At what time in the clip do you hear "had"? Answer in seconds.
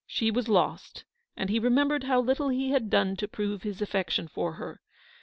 2.71-2.89